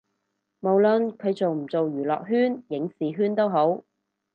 [0.61, 3.83] 無論佢做唔做娛樂圈影視圈都好